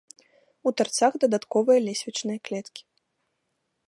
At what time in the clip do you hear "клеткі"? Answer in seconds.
2.49-2.83